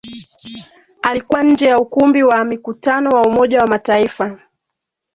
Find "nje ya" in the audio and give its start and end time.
1.43-1.77